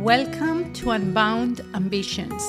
Welcome 0.00 0.72
to 0.72 0.92
Unbound 0.92 1.60
Ambitions. 1.74 2.42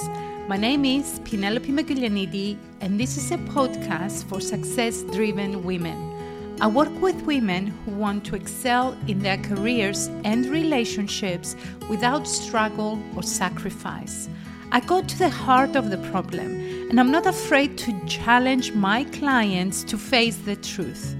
My 0.47 0.55
name 0.55 0.85
is 0.85 1.19
Penelope 1.25 1.67
Magoulianidi, 1.67 2.57
and 2.79 2.97
this 2.97 3.17
is 3.17 3.29
a 3.29 3.37
podcast 3.39 4.23
for 4.29 4.39
success 4.39 5.03
driven 5.11 5.61
women. 5.65 6.57
I 6.61 6.67
work 6.67 7.01
with 7.01 7.21
women 7.23 7.67
who 7.67 7.91
want 7.91 8.23
to 8.27 8.37
excel 8.37 8.97
in 9.09 9.19
their 9.19 9.37
careers 9.37 10.07
and 10.23 10.45
relationships 10.45 11.57
without 11.89 12.25
struggle 12.25 12.97
or 13.17 13.21
sacrifice. 13.21 14.29
I 14.71 14.79
go 14.79 15.01
to 15.01 15.17
the 15.19 15.29
heart 15.29 15.75
of 15.75 15.89
the 15.89 15.97
problem, 16.09 16.55
and 16.89 17.01
I'm 17.01 17.11
not 17.11 17.27
afraid 17.27 17.77
to 17.79 18.05
challenge 18.07 18.71
my 18.71 19.03
clients 19.03 19.83
to 19.83 19.97
face 19.97 20.37
the 20.37 20.55
truth. 20.55 21.17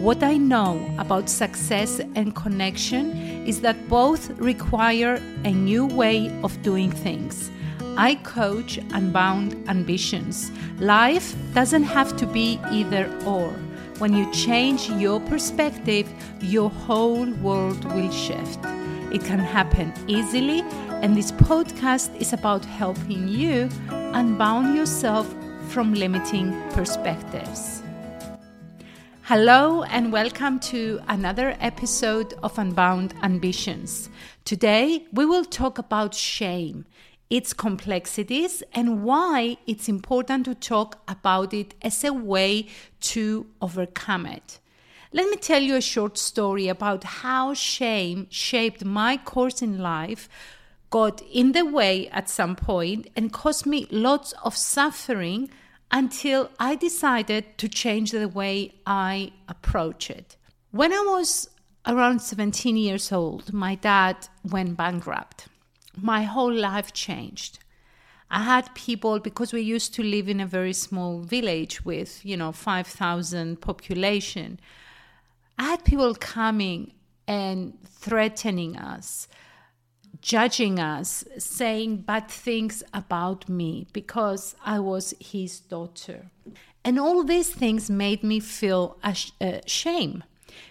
What 0.00 0.22
I 0.22 0.36
know 0.36 0.84
about 0.98 1.30
success 1.30 2.00
and 2.14 2.34
connection 2.34 3.46
is 3.46 3.60
that 3.62 3.88
both 3.88 4.30
require 4.38 5.14
a 5.44 5.50
new 5.50 5.86
way 5.86 6.30
of 6.42 6.60
doing 6.62 6.90
things. 6.90 7.50
I 7.96 8.16
coach 8.16 8.78
unbound 8.92 9.54
ambitions. 9.68 10.50
Life 10.78 11.34
doesn't 11.54 11.84
have 11.84 12.16
to 12.16 12.26
be 12.26 12.60
either 12.70 13.08
or. 13.24 13.50
When 13.98 14.12
you 14.12 14.30
change 14.32 14.90
your 14.90 15.20
perspective, 15.20 16.08
your 16.40 16.70
whole 16.70 17.30
world 17.34 17.84
will 17.94 18.10
shift. 18.10 18.58
It 19.12 19.24
can 19.24 19.38
happen 19.38 19.94
easily, 20.08 20.62
and 21.02 21.16
this 21.16 21.30
podcast 21.30 22.14
is 22.20 22.32
about 22.32 22.64
helping 22.64 23.28
you 23.28 23.68
unbound 23.90 24.76
yourself 24.76 25.32
from 25.68 25.94
limiting 25.94 26.52
perspectives. 26.70 27.83
Hello, 29.28 29.84
and 29.84 30.12
welcome 30.12 30.60
to 30.60 31.00
another 31.08 31.56
episode 31.58 32.34
of 32.42 32.58
Unbound 32.58 33.14
Ambitions. 33.22 34.10
Today, 34.44 35.06
we 35.14 35.24
will 35.24 35.46
talk 35.46 35.78
about 35.78 36.14
shame, 36.14 36.84
its 37.30 37.54
complexities, 37.54 38.62
and 38.74 39.02
why 39.02 39.56
it's 39.66 39.88
important 39.88 40.44
to 40.44 40.54
talk 40.54 41.00
about 41.08 41.54
it 41.54 41.72
as 41.80 42.04
a 42.04 42.12
way 42.12 42.68
to 43.00 43.46
overcome 43.62 44.26
it. 44.26 44.60
Let 45.10 45.30
me 45.30 45.38
tell 45.38 45.62
you 45.62 45.76
a 45.76 45.80
short 45.80 46.18
story 46.18 46.68
about 46.68 47.04
how 47.04 47.54
shame 47.54 48.26
shaped 48.28 48.84
my 48.84 49.16
course 49.16 49.62
in 49.62 49.78
life, 49.78 50.28
got 50.90 51.22
in 51.32 51.52
the 51.52 51.64
way 51.64 52.10
at 52.10 52.28
some 52.28 52.56
point, 52.56 53.06
and 53.16 53.32
caused 53.32 53.64
me 53.64 53.86
lots 53.90 54.34
of 54.44 54.54
suffering 54.54 55.48
until 55.90 56.50
I 56.58 56.74
decided 56.74 57.58
to 57.58 57.68
change 57.68 58.10
the 58.10 58.28
way 58.28 58.74
I 58.86 59.32
approach 59.48 60.10
it. 60.10 60.36
When 60.70 60.92
I 60.92 61.04
was 61.06 61.48
around 61.86 62.20
17 62.20 62.76
years 62.76 63.12
old, 63.12 63.52
my 63.52 63.74
dad 63.74 64.28
went 64.42 64.76
bankrupt. 64.76 65.46
My 65.96 66.22
whole 66.22 66.52
life 66.52 66.92
changed. 66.92 67.58
I 68.30 68.42
had 68.42 68.74
people 68.74 69.20
because 69.20 69.52
we 69.52 69.60
used 69.60 69.94
to 69.94 70.02
live 70.02 70.28
in 70.28 70.40
a 70.40 70.46
very 70.46 70.72
small 70.72 71.20
village 71.20 71.84
with, 71.84 72.24
you 72.24 72.36
know, 72.36 72.50
5,000 72.50 73.60
population. 73.60 74.58
I 75.58 75.64
had 75.64 75.84
people 75.84 76.14
coming 76.14 76.92
and 77.28 77.78
threatening 77.84 78.76
us, 78.76 79.28
judging 80.24 80.78
us, 80.78 81.22
saying 81.36 81.98
bad 81.98 82.26
things 82.28 82.82
about 82.94 83.46
me 83.46 83.86
because 83.92 84.56
I 84.64 84.78
was 84.78 85.12
his 85.20 85.60
daughter. 85.60 86.30
And 86.82 86.98
all 86.98 87.22
these 87.24 87.50
things 87.50 87.90
made 87.90 88.22
me 88.24 88.40
feel 88.40 88.96
a 89.04 89.14
uh, 89.40 89.60
shame 89.66 90.24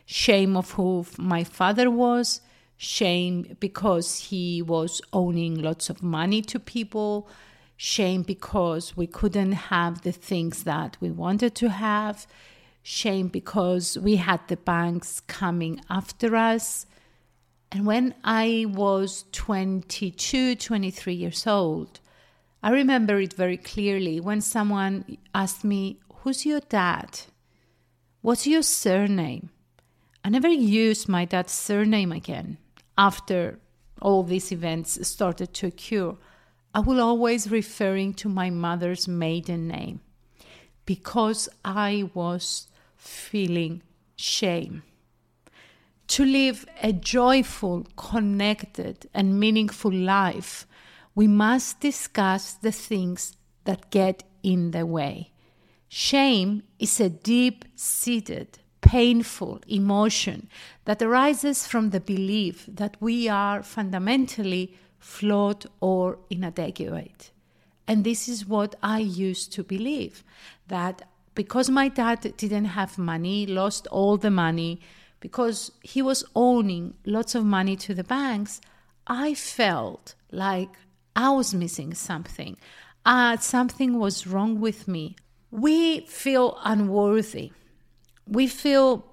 shame 0.06 0.58
of 0.58 0.72
who 0.72 1.06
my 1.18 1.44
father 1.44 1.92
was, 1.92 2.42
shame 2.78 3.56
because 3.60 4.20
he 4.30 4.62
was 4.62 5.02
owning 5.12 5.62
lots 5.62 5.90
of 5.90 6.02
money 6.02 6.42
to 6.42 6.60
people, 6.60 7.30
shame 7.78 8.24
because 8.24 8.98
we 8.98 9.06
couldn't 9.06 9.52
have 9.52 10.02
the 10.02 10.12
things 10.12 10.64
that 10.64 10.98
we 11.00 11.12
wanted 11.12 11.54
to 11.54 11.70
have, 11.70 12.26
shame 12.82 13.28
because 13.28 14.00
we 14.00 14.16
had 14.16 14.40
the 14.48 14.58
banks 14.58 15.20
coming 15.22 15.80
after 15.90 16.36
us 16.36 16.88
and 17.74 17.88
when 17.88 18.14
I 18.24 18.68
was 18.70 19.26
22, 19.32 20.58
23 20.58 21.14
years 21.16 21.48
old, 21.48 22.00
I 22.62 22.70
remember 22.70 23.20
it 23.20 23.34
very 23.34 23.58
clearly 23.58 24.20
when 24.20 24.42
someone 24.42 25.18
asked 25.34 25.64
me, 25.64 26.00
Who's 26.18 26.46
your 26.46 26.60
dad? 26.60 27.22
What's 28.22 28.46
your 28.46 28.62
surname? 28.62 29.50
I 30.24 30.30
never 30.30 30.48
used 30.48 31.10
my 31.10 31.26
dad's 31.26 31.52
surname 31.52 32.12
again 32.12 32.60
after 32.96 33.58
all 34.04 34.22
these 34.22 34.52
events 34.52 35.06
started 35.08 35.56
to 35.56 35.68
occur. 35.68 36.16
I 36.76 36.80
will 36.80 37.02
always 37.02 37.50
referring 37.50 38.14
to 38.16 38.30
my 38.30 38.52
mother's 38.52 39.08
maiden 39.08 39.68
name 39.68 40.00
because 40.86 41.50
I 41.66 42.12
was 42.14 42.68
feeling 42.96 43.82
shame. 44.16 44.84
To 46.08 46.26
live 46.26 46.66
a 46.82 46.94
joyful, 46.94 47.88
connected, 47.96 49.10
and 49.14 49.40
meaningful 49.40 49.92
life, 49.92 50.68
we 51.16 51.28
must 51.28 51.80
discuss 51.80 52.54
the 52.54 52.72
things 52.72 53.36
that 53.66 53.90
get 53.90 54.24
in 54.44 54.72
the 54.72 54.86
way. 54.86 55.32
Shame 55.88 56.64
is 56.80 57.00
a 57.00 57.10
deep 57.10 57.66
seated, 57.76 58.60
painful 58.82 59.62
emotion 59.68 60.50
that 60.86 61.02
arises 61.02 61.68
from 61.68 61.92
the 61.92 62.00
belief 62.00 62.66
that 62.68 62.98
we 63.00 63.30
are 63.30 63.64
fundamentally 63.64 64.76
flawed 65.00 65.66
or 65.80 66.18
inadequate. 66.30 67.32
And 67.88 68.04
this 68.04 68.28
is 68.28 68.46
what 68.46 68.76
I 68.82 69.00
used 69.00 69.52
to 69.54 69.64
believe 69.64 70.24
that 70.68 71.04
because 71.36 71.70
my 71.70 71.88
dad 71.88 72.34
didn't 72.38 72.66
have 72.66 72.98
money, 72.98 73.46
lost 73.46 73.88
all 73.88 74.18
the 74.18 74.32
money, 74.32 74.80
because 75.24 75.72
he 75.82 76.02
was 76.02 76.26
owning 76.36 76.96
lots 77.06 77.34
of 77.34 77.46
money 77.46 77.78
to 77.78 77.94
the 77.94 78.04
banks, 78.04 78.60
I 79.08 79.34
felt 79.34 80.16
like 80.32 80.72
I 81.16 81.30
was 81.30 81.54
missing 81.54 81.94
something. 81.94 82.58
Uh, 83.06 83.38
something 83.38 84.00
was 84.00 84.28
wrong 84.28 84.60
with 84.60 84.86
me. 84.86 85.16
We 85.50 86.02
feel 86.08 86.60
unworthy. 86.66 87.54
We 88.28 88.48
feel 88.48 89.06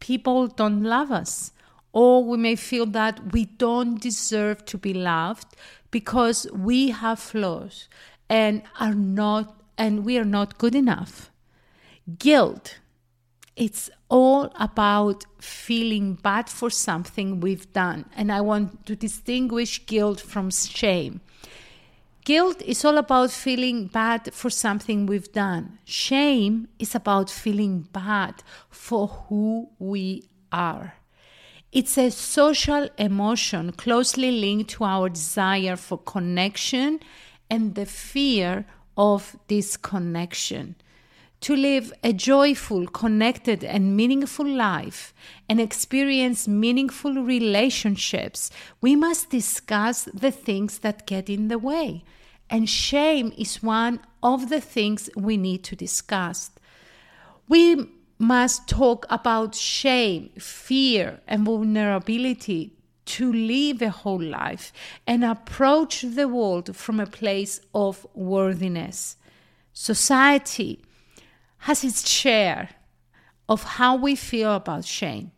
people 0.00 0.48
don't 0.48 0.82
love 0.82 1.12
us. 1.12 1.52
Or 1.92 2.24
we 2.24 2.36
may 2.36 2.56
feel 2.56 2.86
that 2.86 3.32
we 3.32 3.44
don't 3.44 4.00
deserve 4.00 4.64
to 4.64 4.76
be 4.76 4.92
loved 4.92 5.54
because 5.92 6.48
we 6.52 6.90
have 6.90 7.20
flaws 7.20 7.88
and 8.28 8.64
are 8.80 8.94
not 8.94 9.54
and 9.78 10.04
we 10.04 10.18
are 10.18 10.24
not 10.24 10.58
good 10.58 10.74
enough. 10.74 11.30
Guilt 12.18 12.80
it's 13.56 13.88
all 14.14 14.48
about 14.60 15.24
feeling 15.40 16.14
bad 16.14 16.48
for 16.48 16.70
something 16.70 17.40
we've 17.40 17.72
done. 17.72 18.04
And 18.14 18.30
I 18.30 18.42
want 18.42 18.86
to 18.86 18.94
distinguish 18.94 19.84
guilt 19.86 20.20
from 20.20 20.52
shame. 20.52 21.20
Guilt 22.24 22.62
is 22.62 22.84
all 22.84 22.96
about 22.96 23.32
feeling 23.32 23.88
bad 23.88 24.32
for 24.32 24.50
something 24.50 25.06
we've 25.06 25.32
done. 25.32 25.80
Shame 25.84 26.68
is 26.78 26.94
about 26.94 27.28
feeling 27.28 27.88
bad 27.92 28.44
for 28.70 29.08
who 29.08 29.70
we 29.80 30.28
are. 30.52 30.94
It's 31.72 31.98
a 31.98 32.12
social 32.12 32.88
emotion 32.96 33.72
closely 33.72 34.30
linked 34.30 34.70
to 34.74 34.84
our 34.84 35.08
desire 35.08 35.74
for 35.74 35.98
connection 35.98 37.00
and 37.50 37.74
the 37.74 37.84
fear 37.84 38.64
of 38.96 39.36
disconnection 39.48 40.76
to 41.44 41.54
live 41.54 41.92
a 42.02 42.10
joyful, 42.10 42.86
connected, 42.86 43.62
and 43.62 43.94
meaningful 43.94 44.46
life 44.46 45.12
and 45.46 45.60
experience 45.60 46.48
meaningful 46.48 47.22
relationships, 47.22 48.50
we 48.80 48.96
must 48.96 49.28
discuss 49.28 50.04
the 50.14 50.30
things 50.30 50.78
that 50.78 51.06
get 51.06 51.28
in 51.28 51.48
the 51.48 51.58
way. 51.58 52.02
And 52.48 52.66
shame 52.66 53.30
is 53.36 53.62
one 53.62 54.00
of 54.22 54.48
the 54.48 54.62
things 54.62 55.10
we 55.18 55.36
need 55.36 55.64
to 55.64 55.76
discuss. 55.76 56.50
We 57.46 57.90
must 58.18 58.66
talk 58.66 59.04
about 59.10 59.54
shame, 59.54 60.30
fear, 60.38 61.20
and 61.28 61.44
vulnerability 61.44 62.72
to 63.04 63.30
live 63.30 63.82
a 63.82 63.90
whole 63.90 64.22
life 64.22 64.72
and 65.06 65.22
approach 65.22 66.06
the 66.08 66.26
world 66.26 66.74
from 66.74 67.00
a 67.00 67.06
place 67.06 67.60
of 67.74 68.06
worthiness. 68.14 69.18
Society 69.74 70.80
has 71.64 71.82
its 71.84 72.08
share 72.08 72.68
of 73.48 73.62
how 73.78 73.96
we 73.96 74.14
feel 74.14 74.54
about 74.54 74.84
shame. 74.84 75.30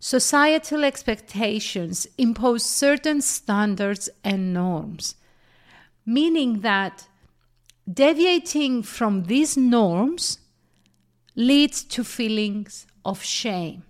Societal 0.00 0.84
expectations 0.84 2.06
impose 2.16 2.64
certain 2.64 3.20
standards 3.20 4.08
and 4.24 4.52
norms, 4.52 5.14
meaning 6.04 6.60
that 6.60 7.06
deviating 7.92 8.82
from 8.82 9.24
these 9.24 9.56
norms 9.56 10.38
leads 11.36 11.84
to 11.84 12.02
feelings 12.04 12.86
of 13.04 13.22
shame. 13.22 13.82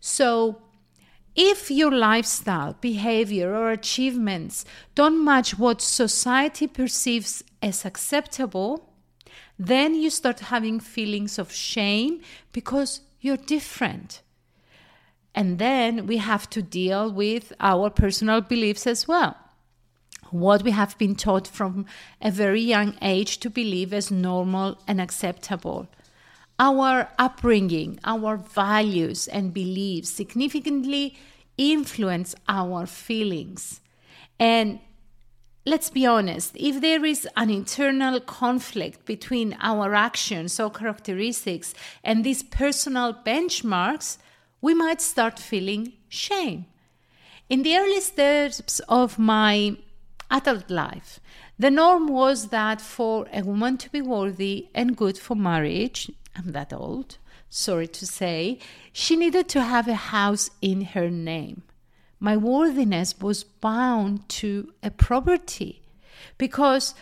So, 0.00 0.62
If 1.36 1.70
your 1.70 1.92
lifestyle, 1.92 2.76
behavior, 2.80 3.54
or 3.54 3.70
achievements 3.70 4.64
don't 4.94 5.22
match 5.22 5.58
what 5.58 5.82
society 5.82 6.66
perceives 6.66 7.44
as 7.60 7.84
acceptable, 7.84 8.85
then 9.58 9.94
you 9.94 10.10
start 10.10 10.40
having 10.40 10.80
feelings 10.80 11.38
of 11.38 11.52
shame 11.52 12.20
because 12.52 13.00
you're 13.20 13.36
different. 13.36 14.22
And 15.34 15.58
then 15.58 16.06
we 16.06 16.18
have 16.18 16.48
to 16.50 16.62
deal 16.62 17.10
with 17.10 17.52
our 17.60 17.90
personal 17.90 18.40
beliefs 18.40 18.86
as 18.86 19.06
well. 19.06 19.36
What 20.30 20.62
we 20.62 20.72
have 20.72 20.96
been 20.98 21.14
taught 21.14 21.46
from 21.46 21.86
a 22.20 22.30
very 22.30 22.60
young 22.60 22.94
age 23.00 23.38
to 23.40 23.50
believe 23.50 23.92
as 23.92 24.10
normal 24.10 24.78
and 24.88 25.00
acceptable. 25.00 25.88
Our 26.58 27.10
upbringing, 27.18 28.00
our 28.02 28.38
values 28.38 29.28
and 29.28 29.52
beliefs 29.52 30.08
significantly 30.08 31.16
influence 31.58 32.34
our 32.48 32.86
feelings. 32.86 33.80
And 34.38 34.80
let's 35.66 35.90
be 35.90 36.06
honest, 36.06 36.56
if 36.56 36.80
there 36.80 37.04
is 37.04 37.28
an 37.36 37.50
internal 37.50 38.20
conflict 38.20 39.04
between 39.04 39.56
our 39.60 39.94
actions 39.94 40.60
or 40.60 40.70
characteristics 40.70 41.74
and 42.04 42.24
these 42.24 42.44
personal 42.44 43.12
benchmarks, 43.12 44.18
we 44.60 44.72
might 44.72 45.00
start 45.00 45.38
feeling 45.38 45.92
shame. 46.08 46.66
In 47.48 47.62
the 47.62 47.76
early 47.76 48.00
steps 48.00 48.80
of 48.88 49.18
my 49.18 49.76
adult 50.30 50.70
life, 50.70 51.18
the 51.58 51.70
norm 51.70 52.06
was 52.06 52.48
that 52.48 52.80
for 52.80 53.26
a 53.32 53.42
woman 53.42 53.76
to 53.78 53.90
be 53.90 54.00
worthy 54.00 54.68
and 54.74 54.96
good 54.96 55.18
for 55.18 55.34
marriage, 55.34 56.10
I'm 56.36 56.52
that 56.52 56.72
old, 56.72 57.18
sorry 57.48 57.88
to 57.88 58.06
say, 58.06 58.60
she 58.92 59.16
needed 59.16 59.48
to 59.48 59.62
have 59.62 59.88
a 59.88 59.94
house 59.94 60.50
in 60.60 60.82
her 60.82 61.10
name. 61.10 61.62
My 62.18 62.36
worthiness 62.36 63.18
was 63.20 63.44
bound 63.44 64.28
to 64.30 64.72
a 64.82 64.90
property 64.90 65.82
because 66.38 66.94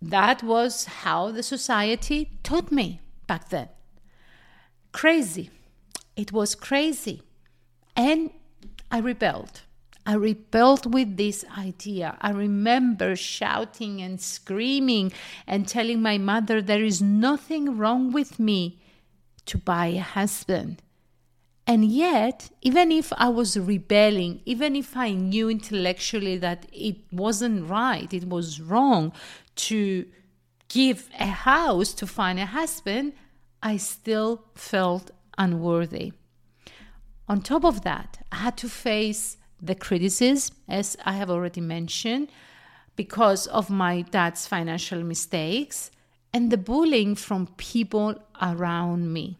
that 0.00 0.42
was 0.42 0.86
how 0.86 1.30
the 1.30 1.42
society 1.42 2.38
taught 2.42 2.72
me 2.72 3.00
back 3.26 3.50
then. 3.50 3.68
Crazy. 4.92 5.50
It 6.16 6.32
was 6.32 6.54
crazy. 6.54 7.22
And 7.94 8.30
I 8.90 8.98
rebelled. 8.98 9.62
I 10.06 10.14
rebelled 10.14 10.92
with 10.92 11.16
this 11.16 11.44
idea. 11.56 12.16
I 12.20 12.30
remember 12.30 13.14
shouting 13.14 14.00
and 14.00 14.20
screaming 14.20 15.12
and 15.46 15.68
telling 15.68 16.00
my 16.00 16.18
mother 16.18 16.62
there 16.62 16.82
is 16.82 17.02
nothing 17.02 17.76
wrong 17.76 18.10
with 18.10 18.40
me 18.40 18.80
to 19.46 19.58
buy 19.58 19.86
a 19.86 20.00
husband. 20.00 20.82
And 21.70 21.84
yet, 21.84 22.50
even 22.62 22.90
if 22.90 23.12
I 23.16 23.28
was 23.28 23.56
rebelling, 23.56 24.40
even 24.44 24.74
if 24.74 24.96
I 24.96 25.12
knew 25.12 25.48
intellectually 25.48 26.36
that 26.38 26.66
it 26.72 26.96
wasn't 27.12 27.70
right, 27.70 28.12
it 28.12 28.24
was 28.24 28.60
wrong 28.60 29.12
to 29.68 30.04
give 30.68 31.08
a 31.20 31.28
house 31.28 31.94
to 31.94 32.08
find 32.08 32.40
a 32.40 32.46
husband, 32.46 33.12
I 33.62 33.76
still 33.76 34.42
felt 34.56 35.12
unworthy. 35.38 36.12
On 37.28 37.40
top 37.40 37.64
of 37.64 37.82
that, 37.82 38.18
I 38.32 38.38
had 38.38 38.56
to 38.56 38.68
face 38.68 39.36
the 39.62 39.76
criticism, 39.76 40.56
as 40.66 40.96
I 41.04 41.12
have 41.12 41.30
already 41.30 41.60
mentioned, 41.60 42.32
because 42.96 43.46
of 43.46 43.70
my 43.70 44.02
dad's 44.02 44.44
financial 44.44 45.04
mistakes 45.04 45.92
and 46.34 46.50
the 46.50 46.58
bullying 46.58 47.14
from 47.14 47.46
people 47.58 48.16
around 48.42 49.12
me. 49.12 49.39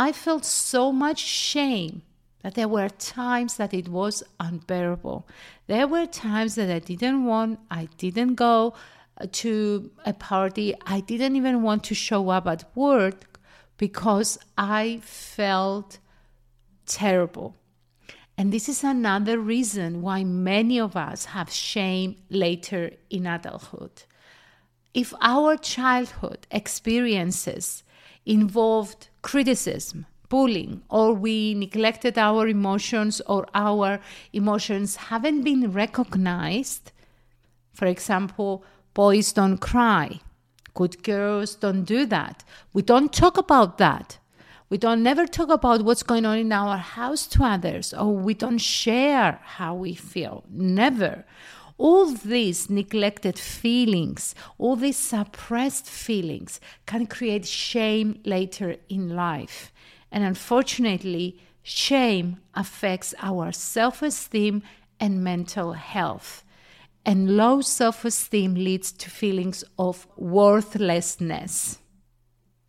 I 0.00 0.12
felt 0.12 0.46
so 0.46 0.92
much 0.92 1.18
shame 1.18 2.00
that 2.42 2.54
there 2.54 2.68
were 2.68 2.88
times 2.88 3.58
that 3.58 3.74
it 3.74 3.86
was 3.86 4.22
unbearable. 4.40 5.28
There 5.66 5.86
were 5.86 6.06
times 6.06 6.54
that 6.54 6.70
I 6.70 6.78
didn't 6.78 7.26
want, 7.26 7.60
I 7.70 7.86
didn't 7.98 8.36
go 8.36 8.72
uh, 9.20 9.26
to 9.30 9.90
a 10.06 10.14
party, 10.14 10.74
I 10.86 11.00
didn't 11.00 11.36
even 11.36 11.60
want 11.60 11.84
to 11.84 11.94
show 11.94 12.30
up 12.30 12.46
at 12.46 12.64
work 12.74 13.38
because 13.76 14.38
I 14.56 15.02
felt 15.02 15.98
terrible. 16.86 17.56
And 18.38 18.54
this 18.54 18.70
is 18.70 18.82
another 18.82 19.38
reason 19.38 20.00
why 20.00 20.24
many 20.24 20.80
of 20.80 20.96
us 20.96 21.26
have 21.26 21.50
shame 21.50 22.16
later 22.30 22.92
in 23.10 23.26
adulthood. 23.26 24.04
If 24.94 25.12
our 25.20 25.58
childhood 25.58 26.46
experiences 26.50 27.82
involved 28.30 29.08
criticism, 29.22 30.06
bullying, 30.28 30.82
or 30.88 31.12
we 31.12 31.54
neglected 31.54 32.16
our 32.16 32.48
emotions 32.48 33.20
or 33.26 33.46
our 33.54 34.00
emotions 34.32 34.96
haven't 34.96 35.42
been 35.42 35.72
recognized, 35.72 36.92
for 37.72 37.86
example, 37.86 38.64
boys 38.94 39.32
don't 39.32 39.58
cry, 39.58 40.20
Good 40.74 41.02
girls 41.02 41.54
don't 41.54 41.84
do 41.84 42.06
that. 42.06 42.44
We 42.72 42.82
don't 42.82 43.12
talk 43.12 43.36
about 43.36 43.78
that. 43.78 44.18
We 44.68 44.78
don't 44.78 45.02
never 45.02 45.26
talk 45.26 45.48
about 45.48 45.82
what's 45.82 46.04
going 46.04 46.24
on 46.24 46.38
in 46.38 46.52
our 46.52 46.76
house 46.76 47.26
to 47.28 47.42
others, 47.42 47.92
or 47.92 48.14
we 48.14 48.34
don't 48.34 48.58
share 48.58 49.40
how 49.42 49.74
we 49.74 49.94
feel. 49.94 50.44
Never. 50.48 51.24
All 51.80 52.06
these 52.12 52.68
neglected 52.68 53.38
feelings, 53.38 54.34
all 54.58 54.76
these 54.76 54.98
suppressed 54.98 55.86
feelings 55.86 56.60
can 56.84 57.06
create 57.06 57.46
shame 57.46 58.20
later 58.24 58.76
in 58.90 59.16
life. 59.16 59.72
And 60.12 60.22
unfortunately, 60.22 61.40
shame 61.62 62.36
affects 62.52 63.14
our 63.22 63.50
self 63.52 64.02
esteem 64.02 64.62
and 64.98 65.24
mental 65.24 65.72
health 65.72 66.44
and 67.04 67.36
low 67.36 67.60
self 67.60 68.04
esteem 68.04 68.54
leads 68.54 68.92
to 68.92 69.10
feelings 69.10 69.64
of 69.78 70.06
worthlessness. 70.16 71.78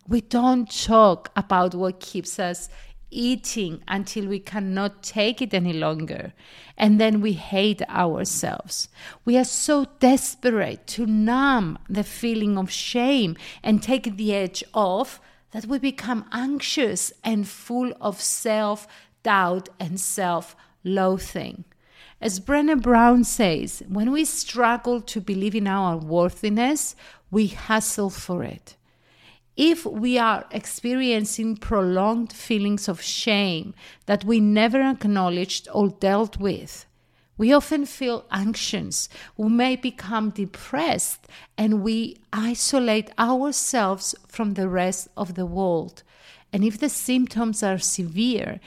We 0.08 0.20
don't 0.20 0.70
talk 0.70 1.30
about 1.36 1.74
what 1.74 2.00
keeps 2.00 2.38
us 2.38 2.68
eating 3.12 3.82
until 3.86 4.26
we 4.26 4.40
cannot 4.40 5.02
take 5.02 5.40
it 5.40 5.54
any 5.54 5.72
longer. 5.72 6.32
And 6.76 7.00
then 7.00 7.20
we 7.20 7.34
hate 7.34 7.82
ourselves. 7.82 8.88
We 9.24 9.36
are 9.36 9.44
so 9.44 9.86
desperate 10.00 10.86
to 10.88 11.06
numb 11.06 11.78
the 11.88 12.04
feeling 12.04 12.58
of 12.58 12.70
shame 12.70 13.36
and 13.62 13.82
take 13.82 14.16
the 14.16 14.34
edge 14.34 14.64
off 14.74 15.20
that 15.52 15.66
we 15.66 15.78
become 15.78 16.24
anxious 16.32 17.12
and 17.22 17.46
full 17.46 17.92
of 18.00 18.20
self 18.20 18.88
doubt 19.22 19.68
and 19.78 20.00
self 20.00 20.56
loathing. 20.82 21.64
As 22.20 22.40
Brené 22.40 22.80
Brown 22.80 23.24
says, 23.24 23.82
when 23.88 24.12
we 24.12 24.24
struggle 24.24 25.00
to 25.00 25.20
believe 25.20 25.54
in 25.54 25.66
our 25.66 25.96
worthiness, 25.96 26.94
we 27.30 27.48
hustle 27.48 28.10
for 28.10 28.44
it. 28.44 28.76
If 29.56 29.84
we 29.84 30.18
are 30.18 30.46
experiencing 30.50 31.56
prolonged 31.56 32.32
feelings 32.32 32.88
of 32.88 33.02
shame 33.02 33.74
that 34.06 34.24
we 34.24 34.40
never 34.40 34.80
acknowledged 34.80 35.68
or 35.72 35.88
dealt 35.88 36.38
with, 36.38 36.86
we 37.36 37.52
often 37.52 37.86
feel 37.86 38.24
anxious, 38.30 39.08
we 39.36 39.48
may 39.48 39.76
become 39.76 40.30
depressed, 40.30 41.26
and 41.58 41.82
we 41.82 42.18
isolate 42.32 43.10
ourselves 43.18 44.14
from 44.28 44.54
the 44.54 44.68
rest 44.68 45.08
of 45.16 45.34
the 45.34 45.46
world. 45.46 46.02
And 46.52 46.64
if 46.64 46.78
the 46.78 46.88
symptoms 46.88 47.62
are 47.62 47.78
severe, 47.78 48.60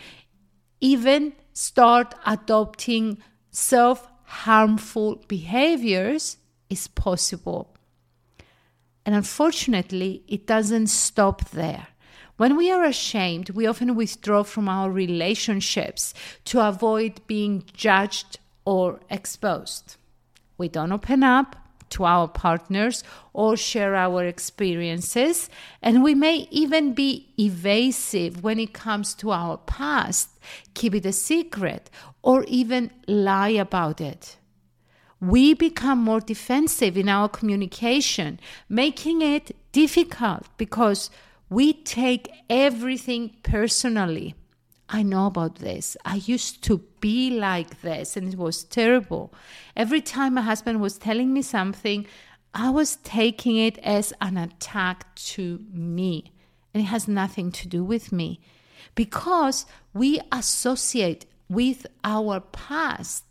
even 0.82 1.34
start 1.54 2.15
adopting 2.25 3.20
self 3.51 4.08
harmful 4.24 5.24
behaviors 5.27 6.38
is 6.70 6.88
possible. 6.88 7.75
And 9.06 9.14
unfortunately, 9.16 10.24
it 10.28 10.48
doesn't 10.48 10.88
stop 10.88 11.50
there. 11.52 11.88
When 12.38 12.58
we 12.58 12.70
are 12.70 12.84
ashamed, 12.84 13.52
we 13.52 13.66
often 13.66 13.96
withdraw 13.96 14.44
from 14.44 14.68
our 14.68 14.92
relationships 14.92 16.14
to 16.46 16.68
avoid 16.68 17.26
being 17.28 17.64
judged 17.74 18.40
or 18.66 19.00
exposed. 19.10 19.96
We 20.58 20.68
don't 20.68 20.92
open 20.92 21.24
up 21.24 21.56
to 21.92 22.04
our 22.04 22.28
partners 22.28 23.04
or 23.32 23.56
share 23.56 23.96
our 23.96 24.26
experiences, 24.26 25.50
and 25.82 26.04
we 26.04 26.16
may 26.16 26.48
even 26.52 26.94
be 26.94 27.28
evasive 27.40 28.44
when 28.44 28.60
it 28.60 28.74
comes 28.74 29.14
to 29.16 29.32
our 29.32 29.58
past, 29.58 30.30
keep 30.74 30.96
it 30.96 31.06
a 31.06 31.14
secret, 31.14 31.90
or 32.22 32.44
even 32.46 32.92
lie 33.08 33.50
about 33.50 34.02
it. 34.02 34.38
We 35.19 35.53
become 35.53 36.00
more 36.00 36.19
defensive 36.19 36.98
in 36.98 37.10
our 37.10 37.29
communication, 37.29 38.39
making 38.67 39.22
it 39.22 39.55
difficult 39.72 40.45
because 40.57 41.10
we 41.50 41.74
take 41.74 42.29
everything 42.50 43.36
personally. 43.43 44.36
I 44.89 45.03
know 45.03 45.27
about 45.27 45.55
this. 45.55 45.98
I 46.05 46.15
used 46.15 46.63
to 46.65 46.84
be 47.00 47.31
like 47.31 47.81
this 47.81 48.15
and 48.15 48.31
it 48.34 48.38
was 48.38 48.63
terrible. 48.63 49.34
Every 49.75 50.01
time 50.01 50.36
my 50.36 50.41
husband 50.41 50.79
was 50.79 50.98
telling 50.98 51.34
me 51.34 51.41
something, 51.41 52.05
I 52.53 52.69
was 52.69 52.98
taking 52.98 53.57
it 53.57 53.77
as 53.79 54.13
an 54.22 54.38
attack 54.38 55.13
to 55.15 55.60
me. 55.72 56.31
And 56.74 56.84
it 56.84 56.88
has 56.88 57.07
nothing 57.07 57.51
to 57.53 57.67
do 57.67 57.84
with 57.84 58.12
me 58.12 58.39
because 58.95 59.65
we 59.93 60.19
associate 60.31 61.25
with 61.50 61.86
our 62.03 62.39
past 62.39 63.24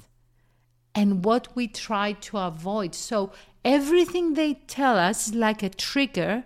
and 0.95 1.25
what 1.25 1.55
we 1.57 1.67
try 1.67 2.13
to 2.13 2.39
avoid. 2.39 2.95
So 2.95 3.33
everything 3.65 4.35
they 4.35 4.55
tell 4.67 4.97
us 4.97 5.29
is 5.29 5.35
like 5.35 5.63
a 5.63 5.69
trigger 5.69 6.45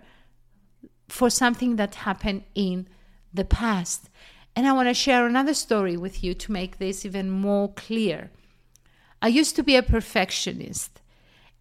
for 1.07 1.29
something 1.29 1.75
that 1.75 1.95
happened 1.95 2.43
in 2.55 2.87
the 3.33 3.45
past. 3.45 4.09
And 4.55 4.67
I 4.67 4.73
want 4.73 4.89
to 4.89 4.93
share 4.93 5.25
another 5.25 5.53
story 5.53 5.97
with 5.97 6.23
you 6.23 6.33
to 6.33 6.51
make 6.51 6.77
this 6.77 7.05
even 7.05 7.29
more 7.29 7.71
clear. 7.73 8.31
I 9.21 9.27
used 9.27 9.55
to 9.57 9.63
be 9.63 9.75
a 9.75 9.83
perfectionist 9.83 11.01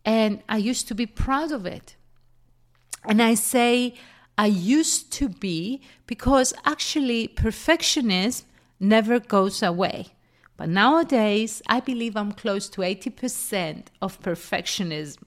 and 0.05 0.43
I 0.49 0.57
used 0.57 0.89
to 0.89 0.95
be 0.95 1.07
proud 1.07 1.53
of 1.53 1.67
it. 1.67 1.97
And 3.05 3.23
I 3.23 3.35
say 3.35 3.95
I 4.37 4.47
used 4.47 5.13
to 5.15 5.29
be 5.29 5.83
because 6.07 6.55
actually 6.65 7.29
perfectionism 7.29 8.45
never 8.81 9.19
goes 9.19 9.63
away. 9.63 10.13
But 10.59 10.69
nowadays, 10.69 11.63
I 11.69 11.79
believe 11.79 12.17
I'm 12.17 12.33
close 12.33 12.69
to 12.71 12.81
80% 12.81 13.87
of 14.03 14.21
perfectionism. 14.21 15.23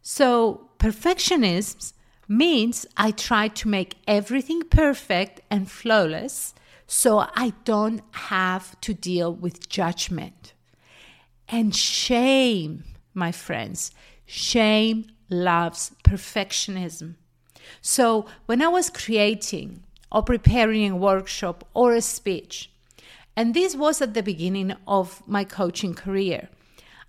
So, 0.00 0.70
perfectionism 0.78 1.92
means 2.26 2.86
I 2.96 3.10
try 3.10 3.48
to 3.48 3.68
make 3.68 3.96
everything 4.08 4.62
perfect 4.62 5.42
and 5.50 5.70
flawless 5.70 6.54
so 6.86 7.26
I 7.36 7.52
don't 7.64 8.00
have 8.12 8.80
to 8.80 8.94
deal 8.94 9.34
with 9.34 9.68
judgment. 9.68 10.54
And 11.46 11.76
shame, 11.76 12.84
my 13.12 13.32
friends, 13.32 13.90
shame 14.24 15.10
loves 15.28 15.92
perfectionism. 16.04 17.16
So, 17.82 18.24
when 18.46 18.62
I 18.62 18.68
was 18.68 18.88
creating 18.88 19.82
or 20.10 20.22
preparing 20.22 20.90
a 20.90 20.96
workshop 20.96 21.68
or 21.74 21.92
a 21.92 22.00
speech, 22.00 22.71
and 23.36 23.54
this 23.54 23.74
was 23.74 24.02
at 24.02 24.14
the 24.14 24.22
beginning 24.22 24.74
of 24.86 25.26
my 25.26 25.44
coaching 25.44 25.94
career. 25.94 26.48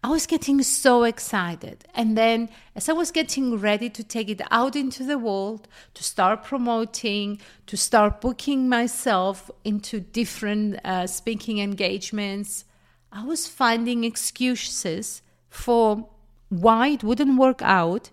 I 0.05 0.09
was 0.09 0.25
getting 0.25 0.61
so 0.63 1.03
excited. 1.03 1.85
And 1.95 2.17
then, 2.17 2.49
as 2.75 2.89
I 2.89 2.93
was 2.93 3.09
getting 3.09 3.57
ready 3.57 3.89
to 3.89 4.03
take 4.03 4.29
it 4.29 4.41
out 4.51 4.75
into 4.75 5.05
the 5.05 5.17
world, 5.17 5.69
to 5.93 6.03
start 6.03 6.43
promoting, 6.43 7.39
to 7.67 7.77
start 7.77 8.19
booking 8.19 8.67
myself 8.67 9.49
into 9.63 10.01
different 10.01 10.79
uh, 10.83 11.07
speaking 11.07 11.59
engagements, 11.59 12.65
I 13.13 13.23
was 13.23 13.47
finding 13.47 14.03
excuses 14.03 15.21
for 15.49 16.09
why 16.49 16.89
it 16.89 17.03
wouldn't 17.03 17.39
work 17.39 17.61
out 17.61 18.09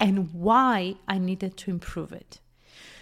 and 0.00 0.32
why 0.32 0.96
I 1.06 1.18
needed 1.18 1.58
to 1.58 1.70
improve 1.70 2.12
it. 2.12 2.40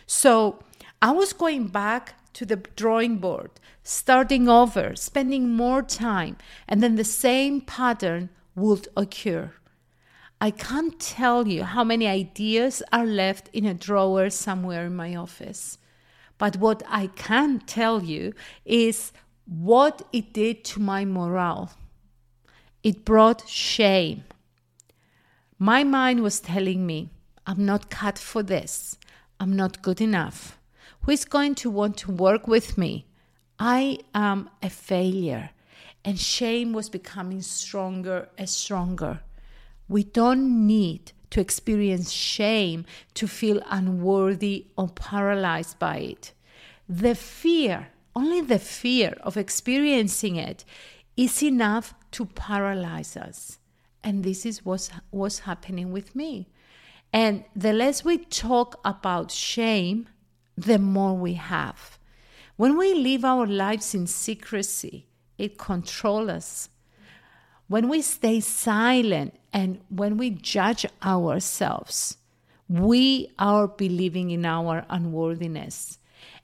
So 0.07 0.59
I 1.01 1.13
was 1.13 1.33
going 1.33 1.69
back 1.69 2.15
to 2.35 2.47
the 2.47 2.57
drawing 2.77 3.19
board, 3.19 3.51
starting 3.83 4.49
over, 4.49 4.95
spending 4.97 5.51
more 5.51 5.83
time, 5.83 6.37
and 6.69 6.83
then 6.83 6.97
the 6.97 7.05
same 7.05 7.61
pattern 7.61 8.31
would 8.55 8.89
occur. 8.97 9.53
I 10.41 10.51
can't 10.51 10.99
tell 10.99 11.47
you 11.47 11.63
how 11.63 11.85
many 11.85 12.07
ideas 12.07 12.83
are 12.93 13.07
left 13.07 13.49
in 13.53 13.65
a 13.65 13.75
drawer 13.75 14.29
somewhere 14.31 14.87
in 14.87 14.97
my 14.97 15.15
office. 15.15 15.79
But 16.37 16.57
what 16.57 16.83
I 16.89 17.07
can 17.07 17.61
tell 17.61 18.03
you 18.03 18.33
is 18.65 19.13
what 19.47 20.03
it 20.13 20.33
did 20.33 20.65
to 20.65 20.81
my 20.81 21.05
morale. 21.05 21.73
It 22.83 23.05
brought 23.05 23.49
shame. 23.49 24.25
My 25.59 25.85
mind 25.85 26.23
was 26.23 26.41
telling 26.41 26.85
me, 26.85 27.11
I'm 27.47 27.65
not 27.65 27.91
cut 27.91 28.19
for 28.19 28.43
this. 28.43 28.99
I'm 29.39 29.55
not 29.55 29.83
good 29.83 30.01
enough. 30.01 30.59
Who 31.03 31.11
is 31.11 31.25
going 31.25 31.57
to 31.57 31.71
want 31.71 31.97
to 31.99 32.13
work 32.13 32.47
with 32.47 32.79
me? 32.79 33.07
I 33.59 33.99
am 34.15 34.49
a 34.63 34.71
failure. 34.71 35.51
And 36.05 36.19
shame 36.19 36.73
was 36.73 36.89
becoming 36.89 37.43
stronger 37.43 38.29
and 38.39 38.49
stronger. 38.49 39.21
We 39.89 40.05
don't 40.05 40.67
need 40.67 41.13
to 41.31 41.41
experience 41.41 42.13
shame 42.13 42.85
to 43.15 43.27
feel 43.27 43.63
unworthy 43.69 44.67
or 44.77 44.89
paralyzed 44.89 45.79
by 45.79 45.99
it. 45.99 46.33
The 46.89 47.15
fear, 47.15 47.89
only 48.15 48.41
the 48.41 48.59
fear 48.59 49.17
of 49.23 49.37
experiencing 49.37 50.37
it, 50.37 50.65
is 51.17 51.43
enough 51.43 51.95
to 52.13 52.27
paralyze 52.27 53.17
us. 53.17 53.59
And 54.05 54.23
this 54.23 54.47
is 54.47 54.65
what 54.65 54.91
was 55.11 55.41
happening 55.41 55.91
with 55.91 56.15
me. 56.15 56.49
And 57.13 57.45
the 57.57 57.73
less 57.73 58.05
we 58.05 58.19
talk 58.19 58.81
about 58.85 59.31
shame, 59.31 60.09
the 60.57 60.79
more 60.79 61.17
we 61.17 61.35
have. 61.35 61.99
When 62.57 62.77
we 62.77 62.95
live 62.95 63.25
our 63.25 63.47
lives 63.47 63.95
in 63.95 64.07
secrecy, 64.07 65.07
it 65.39 65.59
controls 65.59 66.29
us. 66.29 66.69
When 67.69 67.89
we 67.89 68.03
stay 68.03 68.41
silent 68.41 69.39
and 69.53 69.81
when 69.89 70.17
we 70.17 70.31
judge 70.31 70.85
ourselves, 71.03 72.19
we 72.69 73.31
are 73.39 73.67
believing 73.67 74.31
in 74.31 74.45
our 74.45 74.85
unworthiness. 74.91 75.99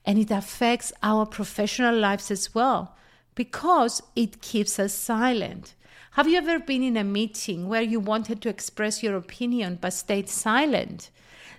And 0.04 0.18
it 0.18 0.30
affects 0.30 0.92
our 1.02 1.26
professional 1.26 1.94
lives 1.94 2.30
as 2.30 2.54
well 2.54 2.96
because 3.34 4.02
it 4.16 4.40
keeps 4.40 4.78
us 4.78 4.94
silent. 4.94 5.74
Have 6.18 6.26
you 6.26 6.38
ever 6.38 6.58
been 6.58 6.82
in 6.82 6.96
a 6.96 7.04
meeting 7.04 7.68
where 7.68 7.80
you 7.80 8.00
wanted 8.00 8.42
to 8.42 8.48
express 8.48 9.04
your 9.04 9.16
opinion 9.16 9.78
but 9.80 9.92
stayed 9.92 10.28
silent? 10.28 11.10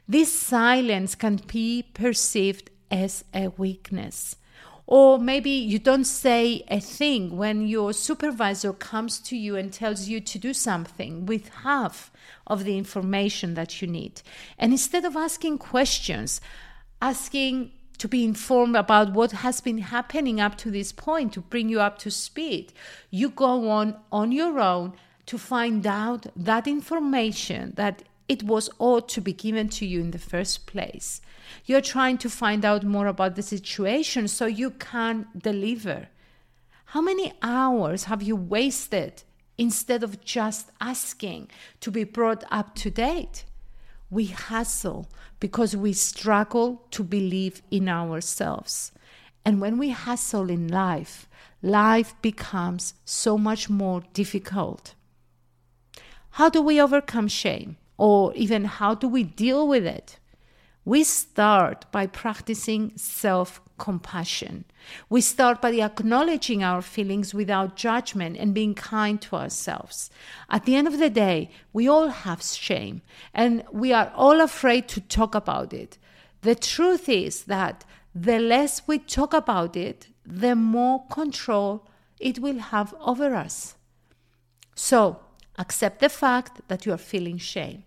This 0.06 0.38
silence 0.38 1.16
can 1.16 1.38
be 1.48 1.86
perceived 1.94 2.70
as 2.92 3.24
a 3.34 3.54
weakness. 3.56 4.36
Or 4.86 5.18
maybe 5.18 5.50
you 5.50 5.80
don't 5.80 6.04
say 6.04 6.66
a 6.68 6.82
thing 6.82 7.38
when 7.38 7.70
your 7.70 7.94
supervisor 7.94 8.74
comes 8.74 9.20
to 9.20 9.38
you 9.38 9.56
and 9.56 9.72
tells 9.72 10.10
you 10.10 10.20
to 10.20 10.38
do 10.38 10.54
something 10.54 11.26
with 11.26 11.48
half 11.64 12.12
of 12.46 12.66
the 12.66 12.78
information 12.78 13.54
that 13.54 13.82
you 13.82 13.88
need. 13.88 14.22
And 14.58 14.74
instead 14.74 15.06
of 15.06 15.16
asking 15.16 15.60
questions, 15.60 16.42
asking 17.02 17.72
to 18.00 18.08
be 18.08 18.24
informed 18.24 18.76
about 18.76 19.14
what 19.14 19.32
has 19.32 19.62
been 19.62 19.78
happening 19.78 20.42
up 20.42 20.58
to 20.58 20.72
this 20.72 20.92
point 20.92 21.34
to 21.34 21.42
bring 21.42 21.70
you 21.70 21.80
up 21.80 22.00
to 22.00 22.10
speed. 22.10 22.74
You 23.12 23.30
go 23.30 23.70
on 23.70 23.98
on 24.12 24.32
your 24.32 24.60
own 24.60 24.94
to 25.28 25.38
find 25.38 25.86
out 25.86 26.26
that 26.36 26.68
information 26.68 27.74
that 27.76 28.04
it 28.28 28.44
was 28.44 28.70
ought 28.80 29.10
to 29.10 29.22
be 29.22 29.34
given 29.34 29.70
to 29.70 29.86
you 29.86 30.00
in 30.00 30.12
the 30.12 30.20
first 30.20 30.66
place. 30.66 31.22
You're 31.66 31.82
trying 31.82 32.18
to 32.20 32.30
find 32.30 32.64
out 32.64 32.84
more 32.84 33.08
about 33.08 33.36
the 33.36 33.44
situation 33.44 34.28
so 34.28 34.46
you 34.46 34.72
can 34.72 35.28
deliver. 35.38 36.08
How 36.86 37.02
many 37.02 37.34
hours 37.42 38.06
have 38.06 38.24
you 38.24 38.36
wasted 38.36 39.24
instead 39.58 40.04
of 40.04 40.24
just 40.24 40.72
asking 40.80 41.50
to 41.82 41.92
be 41.92 42.04
brought 42.04 42.44
up 42.50 42.76
to 42.76 42.90
date? 42.90 43.46
We 44.10 44.26
hustle 44.26 45.08
because 45.40 45.76
we 45.76 45.94
struggle 45.94 46.86
to 46.92 47.04
believe 47.04 47.62
in 47.70 47.88
ourselves. 47.88 48.92
And 49.46 49.62
when 49.62 49.78
we 49.78 49.90
hustle 49.90 50.50
in 50.50 50.68
life, 50.68 51.28
life 51.62 52.14
becomes 52.22 52.94
so 53.06 53.38
much 53.38 53.70
more 53.70 54.04
difficult. 54.14 54.96
How 56.32 56.50
do 56.50 56.62
we 56.62 56.82
overcome 56.82 57.28
shame? 57.28 57.78
Or 57.98 58.34
even 58.34 58.66
how 58.66 58.96
do 58.96 59.08
we 59.08 59.24
deal 59.24 59.68
with 59.68 59.86
it? 59.86 60.20
We 60.86 61.04
start 61.04 61.86
by 61.92 62.08
practicing 62.08 62.94
self 62.96 63.62
compassion. 63.80 64.66
We 65.10 65.22
start 65.22 65.62
by 65.62 65.74
acknowledging 65.80 66.64
our 66.64 66.82
feelings 66.82 67.34
without 67.34 67.76
judgment 67.76 68.38
and 68.38 68.54
being 68.54 68.76
kind 68.76 69.20
to 69.24 69.36
ourselves. 69.36 70.12
At 70.50 70.66
the 70.66 70.76
end 70.76 70.88
of 70.88 71.00
the 71.00 71.10
day, 71.10 71.50
we 71.74 71.88
all 71.88 72.10
have 72.10 72.44
shame 72.44 73.02
and 73.34 73.64
we 73.72 73.92
are 73.94 74.12
all 74.16 74.42
afraid 74.42 74.88
to 74.90 75.02
talk 75.02 75.34
about 75.34 75.74
it. 75.74 75.98
The 76.42 76.56
truth 76.56 77.10
is 77.10 77.46
that 77.46 77.86
the 78.14 78.40
less 78.40 78.88
we 78.88 79.00
talk 79.00 79.34
about 79.34 79.76
it, 79.76 80.08
the 80.26 80.56
more 80.56 81.06
control 81.08 81.88
it 82.20 82.40
will 82.40 82.60
have 82.60 82.94
over 83.00 83.34
us. 83.34 83.76
So, 84.76 85.20
accept 85.58 86.00
the 86.00 86.10
fact 86.10 86.62
that 86.68 86.86
you 86.86 86.94
are 86.94 86.98
feeling 86.98 87.38
shame. 87.38 87.84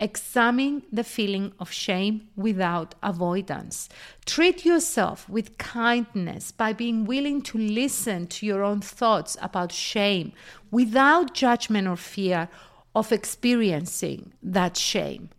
Examine 0.00 0.82
the 0.92 1.04
feeling 1.04 1.52
of 1.60 1.70
shame 1.70 2.28
without 2.36 2.94
avoidance. 3.02 3.88
Treat 4.26 4.64
yourself 4.64 5.28
with 5.28 5.56
kindness 5.56 6.50
by 6.50 6.72
being 6.72 7.04
willing 7.04 7.40
to 7.42 7.58
listen 7.58 8.26
to 8.26 8.44
your 8.44 8.64
own 8.64 8.80
thoughts 8.80 9.36
about 9.40 9.70
shame 9.70 10.32
without 10.70 11.32
judgment 11.32 11.86
or 11.86 11.96
fear 11.96 12.48
of 12.94 13.12
experiencing 13.12 14.32
that 14.42 14.76
shame. 14.76 15.30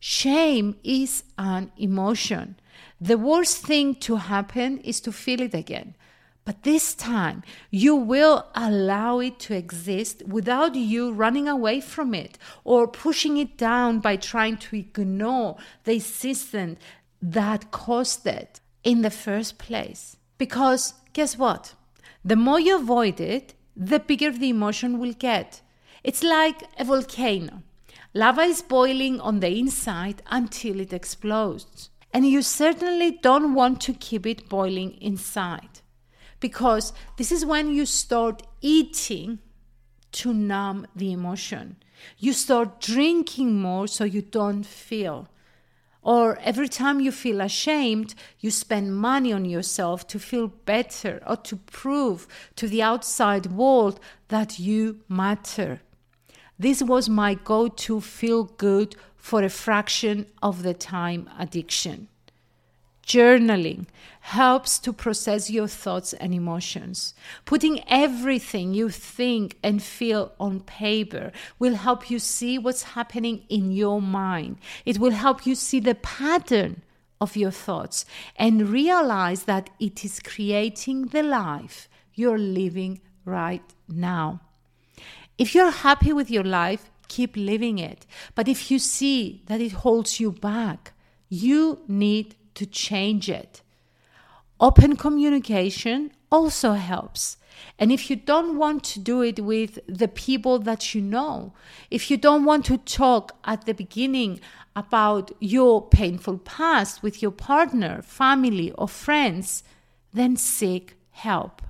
Shame 0.00 0.76
is 0.82 1.24
an 1.36 1.70
emotion. 1.76 2.56
The 3.00 3.18
worst 3.18 3.64
thing 3.64 3.94
to 3.96 4.16
happen 4.16 4.78
is 4.78 5.00
to 5.02 5.12
feel 5.12 5.40
it 5.40 5.54
again. 5.54 5.94
But 6.48 6.62
this 6.62 6.94
time, 6.94 7.42
you 7.70 7.94
will 7.94 8.46
allow 8.54 9.18
it 9.18 9.38
to 9.40 9.54
exist 9.54 10.22
without 10.26 10.74
you 10.76 11.12
running 11.12 11.46
away 11.46 11.82
from 11.82 12.14
it 12.14 12.38
or 12.64 12.88
pushing 12.88 13.36
it 13.36 13.58
down 13.58 13.98
by 13.98 14.16
trying 14.16 14.56
to 14.56 14.76
ignore 14.76 15.58
the 15.84 15.96
assistant 15.96 16.78
that 17.20 17.70
caused 17.70 18.26
it 18.26 18.60
in 18.82 19.02
the 19.02 19.10
first 19.10 19.58
place. 19.58 20.16
Because 20.38 20.94
guess 21.12 21.36
what? 21.36 21.74
The 22.24 22.36
more 22.36 22.58
you 22.58 22.76
avoid 22.76 23.20
it, 23.20 23.52
the 23.76 24.00
bigger 24.00 24.30
the 24.30 24.48
emotion 24.48 24.98
will 24.98 25.12
get. 25.12 25.60
It's 26.02 26.22
like 26.22 26.62
a 26.78 26.84
volcano. 26.84 27.62
Lava 28.14 28.44
is 28.44 28.62
boiling 28.62 29.20
on 29.20 29.40
the 29.40 29.58
inside 29.58 30.22
until 30.30 30.80
it 30.80 30.94
explodes. 30.94 31.90
And 32.10 32.26
you 32.26 32.40
certainly 32.40 33.10
don't 33.10 33.52
want 33.52 33.82
to 33.82 33.92
keep 33.92 34.24
it 34.24 34.48
boiling 34.48 34.92
inside 34.92 35.82
because 36.40 36.92
this 37.16 37.32
is 37.32 37.44
when 37.44 37.72
you 37.72 37.86
start 37.86 38.42
eating 38.60 39.38
to 40.12 40.32
numb 40.32 40.86
the 40.94 41.12
emotion. 41.12 41.76
You 42.18 42.32
start 42.32 42.80
drinking 42.80 43.60
more 43.60 43.86
so 43.88 44.04
you 44.04 44.22
don't 44.22 44.64
feel. 44.64 45.28
Or 46.02 46.38
every 46.38 46.68
time 46.68 47.00
you 47.00 47.12
feel 47.12 47.40
ashamed, 47.40 48.14
you 48.40 48.50
spend 48.50 48.96
money 48.96 49.32
on 49.32 49.44
yourself 49.44 50.06
to 50.08 50.18
feel 50.18 50.48
better 50.48 51.20
or 51.26 51.36
to 51.36 51.56
prove 51.56 52.26
to 52.56 52.68
the 52.68 52.82
outside 52.82 53.46
world 53.46 54.00
that 54.28 54.58
you 54.58 55.00
matter. 55.08 55.80
This 56.58 56.82
was 56.82 57.08
my 57.08 57.34
go 57.34 57.68
to 57.68 58.00
feel 58.00 58.44
good 58.44 58.96
for 59.16 59.42
a 59.42 59.50
fraction 59.50 60.26
of 60.42 60.62
the 60.62 60.74
time 60.74 61.28
addiction. 61.38 62.08
Journaling 63.08 63.86
helps 64.20 64.78
to 64.80 64.92
process 64.92 65.48
your 65.48 65.66
thoughts 65.66 66.12
and 66.12 66.34
emotions. 66.34 67.14
Putting 67.46 67.82
everything 67.88 68.74
you 68.74 68.90
think 68.90 69.56
and 69.62 69.82
feel 69.82 70.32
on 70.38 70.60
paper 70.60 71.32
will 71.58 71.74
help 71.74 72.10
you 72.10 72.18
see 72.18 72.58
what's 72.58 72.82
happening 72.82 73.44
in 73.48 73.72
your 73.72 74.02
mind. 74.02 74.58
It 74.84 74.98
will 74.98 75.12
help 75.12 75.46
you 75.46 75.54
see 75.54 75.80
the 75.80 75.94
pattern 75.94 76.82
of 77.18 77.34
your 77.34 77.50
thoughts 77.50 78.04
and 78.36 78.68
realize 78.68 79.44
that 79.44 79.70
it 79.80 80.04
is 80.04 80.20
creating 80.20 81.06
the 81.06 81.22
life 81.22 81.88
you're 82.14 82.38
living 82.38 83.00
right 83.24 83.64
now. 83.88 84.40
If 85.38 85.54
you're 85.54 85.70
happy 85.70 86.12
with 86.12 86.30
your 86.30 86.44
life, 86.44 86.90
keep 87.08 87.38
living 87.38 87.78
it. 87.78 88.04
But 88.34 88.48
if 88.48 88.70
you 88.70 88.78
see 88.78 89.42
that 89.46 89.62
it 89.62 89.72
holds 89.72 90.20
you 90.20 90.30
back, 90.30 90.92
you 91.30 91.80
need 91.88 92.34
to 92.58 92.66
change 92.66 93.30
it. 93.30 93.62
Open 94.60 94.96
communication 94.96 96.10
also 96.30 96.72
helps. 96.72 97.36
And 97.78 97.92
if 97.92 98.10
you 98.10 98.16
don't 98.16 98.58
want 98.58 98.82
to 98.84 99.00
do 99.00 99.22
it 99.22 99.40
with 99.40 99.78
the 99.86 100.08
people 100.08 100.58
that 100.60 100.94
you 100.94 101.00
know, 101.00 101.52
if 101.90 102.10
you 102.10 102.16
don't 102.16 102.44
want 102.44 102.64
to 102.66 102.78
talk 102.78 103.36
at 103.44 103.64
the 103.66 103.74
beginning 103.74 104.40
about 104.74 105.30
your 105.38 105.86
painful 105.88 106.38
past 106.38 107.02
with 107.02 107.22
your 107.22 107.30
partner, 107.30 108.02
family, 108.02 108.72
or 108.72 108.88
friends, 108.88 109.62
then 110.12 110.36
seek 110.36 110.96
help. 111.10 111.62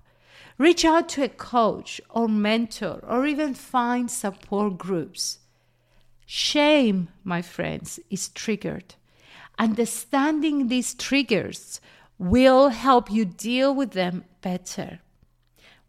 Reach 0.57 0.85
out 0.85 1.09
to 1.11 1.23
a 1.23 1.29
coach 1.29 2.01
or 2.11 2.29
mentor, 2.29 3.01
or 3.07 3.27
even 3.27 3.55
find 3.55 4.11
support 4.11 4.77
groups. 4.77 5.39
Shame, 6.27 7.09
my 7.23 7.43
friends, 7.43 8.01
is 8.11 8.29
triggered 8.29 8.95
understanding 9.59 10.69
these 10.69 10.95
triggers 10.95 11.81
will 12.19 12.69
help 12.69 13.11
you 13.11 13.25
deal 13.25 13.75
with 13.75 13.93
them 13.93 14.25
better. 14.41 15.01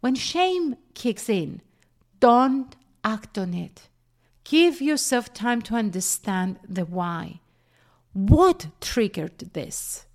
When 0.00 0.14
shame 0.14 0.76
kicks 0.94 1.28
in, 1.28 1.60
don't 2.20 2.74
act 3.04 3.38
on 3.38 3.54
it. 3.54 3.88
Give 4.44 4.80
yourself 4.80 5.32
time 5.32 5.62
to 5.62 5.74
understand 5.74 6.58
the 6.68 6.84
why. 6.84 7.40
What 8.12 8.68
triggered 8.80 9.38
this? 9.52 10.06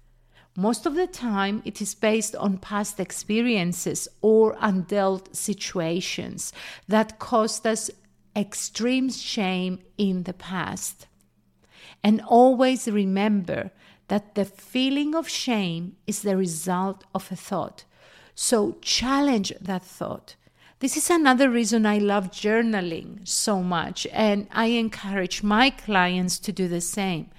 Most 0.58 0.86
of 0.86 0.96
the 0.96 1.08
time, 1.08 1.62
it 1.66 1.82
is 1.82 1.96
based 1.96 2.36
on 2.36 2.58
past 2.58 3.00
experiences 3.00 4.08
or 4.22 4.56
undealt 4.56 5.36
situations 5.36 6.54
that 6.88 7.20
caused 7.20 7.68
us 7.68 7.90
extreme 8.36 9.10
shame 9.10 9.80
in 9.98 10.24
the 10.24 10.34
past. 10.34 11.08
And 12.06 12.22
always 12.22 12.88
remember 12.88 13.72
that 14.10 14.36
the 14.36 14.46
feeling 14.46 15.16
of 15.16 15.28
shame 15.28 15.96
is 16.06 16.22
the 16.22 16.38
result 16.38 17.04
of 17.16 17.32
a 17.32 17.36
thought. 17.36 17.84
So 18.36 18.78
challenge 18.80 19.52
that 19.60 19.82
thought. 19.82 20.36
This 20.82 20.98
is 20.98 21.10
another 21.10 21.50
reason 21.50 21.84
I 21.84 21.98
love 21.98 22.30
journaling 22.30 23.28
so 23.28 23.64
much, 23.64 24.06
and 24.12 24.48
I 24.52 24.66
encourage 24.66 25.42
my 25.42 25.72
clients 25.72 26.38
to 26.42 26.52
do 26.52 26.68
the 26.68 26.80
same. 26.80 27.32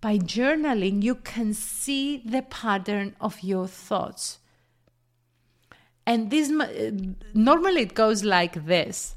By 0.00 0.16
journaling, 0.16 1.02
you 1.02 1.16
can 1.16 1.52
see 1.52 2.22
the 2.24 2.40
pattern 2.40 3.14
of 3.20 3.42
your 3.42 3.66
thoughts. 3.68 4.38
And 6.06 6.30
this 6.30 6.50
uh, 6.50 6.92
normally 7.34 7.82
it 7.82 7.94
goes 7.94 8.24
like 8.24 8.64
this 8.64 9.16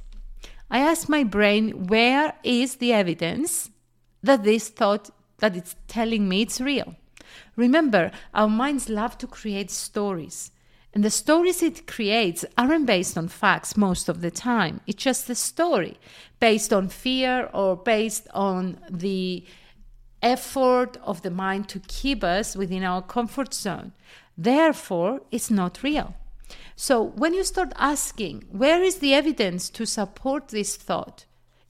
I 0.70 0.80
ask 0.80 1.08
my 1.08 1.24
brain, 1.24 1.88
where 1.88 2.34
is 2.44 2.76
the 2.76 2.92
evidence 2.92 3.70
that 4.26 4.44
this 4.44 4.70
thought 4.70 5.10
that 5.40 5.56
it's 5.56 5.76
telling 5.88 6.28
me 6.28 6.42
it's 6.42 6.62
real. 6.62 6.96
Remember, 7.56 8.12
our 8.34 8.48
minds 8.48 8.90
love 8.90 9.18
to 9.20 9.28
create 9.28 9.72
stories. 9.72 10.52
And 10.94 11.04
the 11.04 11.10
stories 11.10 11.62
it 11.62 11.88
creates 11.88 12.46
aren't 12.58 12.86
based 12.86 13.18
on 13.18 13.28
facts 13.28 13.76
most 13.76 14.08
of 14.08 14.22
the 14.22 14.32
time. 14.32 14.80
It's 14.88 15.04
just 15.04 15.30
a 15.30 15.36
story 15.36 15.98
based 16.40 16.72
on 16.72 16.88
fear 16.88 17.50
or 17.54 17.76
based 17.76 18.28
on 18.34 18.80
the 18.90 19.46
effort 20.22 20.98
of 21.04 21.22
the 21.22 21.32
mind 21.32 21.68
to 21.70 21.80
keep 21.80 22.24
us 22.24 22.56
within 22.56 22.84
our 22.84 23.02
comfort 23.02 23.54
zone. 23.54 23.92
Therefore, 24.38 25.22
it's 25.32 25.52
not 25.52 25.84
real. 25.84 26.16
So, 26.78 27.04
when 27.04 27.34
you 27.34 27.44
start 27.44 27.74
asking, 27.76 28.46
where 28.50 28.82
is 28.82 28.98
the 28.98 29.14
evidence 29.14 29.70
to 29.72 29.86
support 29.86 30.50
this 30.50 30.76
thought? 30.76 31.26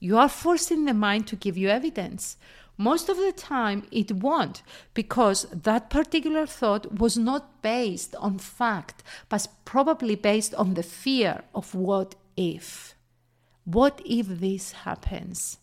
You 0.06 0.18
are 0.18 0.28
forcing 0.28 0.84
the 0.84 0.94
mind 0.94 1.26
to 1.26 1.34
give 1.34 1.58
you 1.58 1.68
evidence. 1.68 2.36
Most 2.78 3.08
of 3.08 3.16
the 3.16 3.32
time, 3.32 3.88
it 3.90 4.12
won't 4.12 4.62
because 4.94 5.48
that 5.50 5.90
particular 5.90 6.46
thought 6.46 7.00
was 7.00 7.16
not 7.18 7.60
based 7.60 8.14
on 8.14 8.38
fact, 8.38 9.02
but 9.28 9.48
probably 9.64 10.14
based 10.14 10.54
on 10.54 10.74
the 10.74 10.84
fear 10.84 11.42
of 11.56 11.74
what 11.74 12.14
if. 12.36 12.94
What 13.64 14.00
if 14.06 14.28
this 14.28 14.70
happens? 14.86 15.58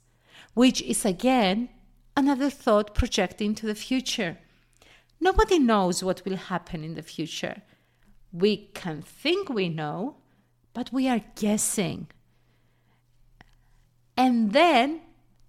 Which 0.55 0.81
is 0.81 1.05
again 1.05 1.69
another 2.17 2.49
thought 2.49 2.93
projecting 2.93 3.55
to 3.55 3.65
the 3.65 3.75
future. 3.75 4.39
Nobody 5.21 5.57
knows 5.57 6.03
what 6.03 6.25
will 6.25 6.35
happen 6.35 6.83
in 6.83 6.95
the 6.95 7.01
future. 7.01 7.61
We 8.33 8.69
can 8.73 9.03
think 9.03 9.47
we 9.47 9.69
know, 9.69 10.17
but 10.73 10.91
we 10.91 11.07
are 11.07 11.21
guessing 11.35 12.07
and 14.33 14.51
then 14.51 14.99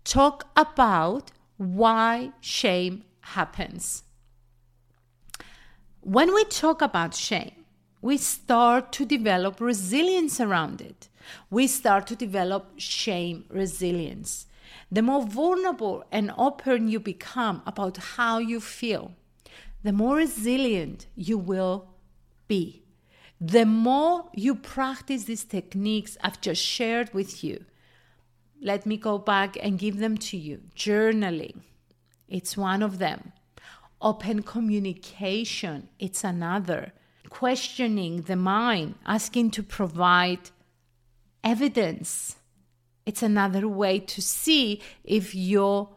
talk 0.05 0.47
about 0.55 1.33
why 1.57 2.33
shame 2.42 3.03
happens. 3.37 4.03
When 6.03 6.35
we 6.35 6.44
talk 6.44 6.83
about 6.83 7.14
shame, 7.14 7.64
we 8.03 8.18
start 8.18 8.92
to 8.92 9.07
develop 9.07 9.59
resilience 9.59 10.38
around 10.38 10.83
it. 10.83 11.09
We 11.49 11.66
start 11.66 12.07
to 12.09 12.14
develop 12.14 12.73
shame 12.77 13.47
resilience. 13.49 14.49
The 14.92 15.01
more 15.01 15.25
vulnerable 15.25 16.05
and 16.12 16.31
open 16.37 16.88
you 16.88 17.01
become 17.01 17.62
about 17.64 17.97
how 18.16 18.37
you 18.37 18.61
feel, 18.61 19.12
the 19.83 19.92
more 19.92 20.16
resilient 20.16 21.07
you 21.16 21.38
will 21.38 21.88
be. 22.49 22.83
The 23.40 23.64
more 23.64 24.29
you 24.35 24.55
practice 24.55 25.25
these 25.25 25.44
techniques 25.44 26.18
I've 26.20 26.42
just 26.42 26.62
shared 26.62 27.14
with 27.14 27.42
you, 27.42 27.64
let 28.64 28.87
me 28.87 28.96
go 28.96 29.18
back 29.18 29.59
and 29.62 29.79
give 29.79 29.98
them 29.98 30.16
to 30.16 30.38
you. 30.38 30.62
Journaling, 30.74 31.59
it's 32.29 32.57
one 32.57 32.83
of 32.83 32.98
them. 32.98 33.33
Open 34.00 34.42
communication, 34.42 35.88
it's 35.98 36.24
another. 36.24 36.92
Questioning 37.29 38.22
the 38.22 38.37
mind, 38.37 38.94
asking 39.05 39.50
to 39.53 39.62
provide 39.62 40.50
evidence, 41.42 42.37
it's 43.05 43.22
another 43.22 43.68
way 43.68 43.98
to 43.98 44.22
see 44.22 44.81
if 45.05 45.35
your 45.35 45.90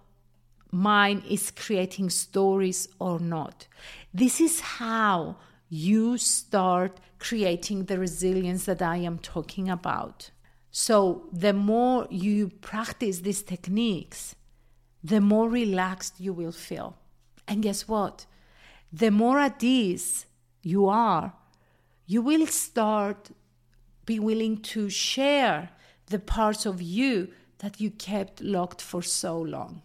mind 0.69 1.23
is 1.30 1.51
creating 1.51 2.10
stories 2.10 2.89
or 2.99 3.17
not. 3.17 3.67
This 4.13 4.41
is 4.41 4.60
how 4.60 5.38
you 5.69 6.17
start 6.17 6.99
creating 7.17 7.86
the 7.86 7.97
resilience 7.97 8.65
that 8.65 8.82
I 8.82 8.97
am 8.97 9.19
talking 9.19 9.69
about. 9.69 10.32
So, 10.79 11.23
the 11.33 11.53
more 11.53 12.05
you 12.11 12.49
practice 12.49 13.21
these 13.21 13.41
techniques, 13.41 14.35
the 15.03 15.19
more 15.19 15.49
relaxed 15.49 16.19
you 16.19 16.33
will 16.33 16.51
feel. 16.51 16.95
And 17.47 17.63
guess 17.63 17.87
what? 17.87 18.27
The 18.93 19.09
more 19.09 19.39
at 19.39 19.63
ease 19.63 20.27
you 20.61 20.87
are, 20.87 21.33
you 22.05 22.21
will 22.21 22.45
start 22.45 23.31
be 24.05 24.19
willing 24.19 24.57
to 24.73 24.87
share 24.87 25.71
the 26.11 26.19
parts 26.19 26.67
of 26.67 26.79
you 26.79 27.29
that 27.57 27.81
you 27.81 27.89
kept 27.89 28.41
locked 28.41 28.79
for 28.79 29.01
so 29.01 29.35
long. 29.41 29.81